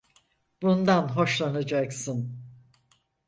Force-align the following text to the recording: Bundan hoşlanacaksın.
Bundan 0.61 1.07
hoşlanacaksın. 1.07 2.39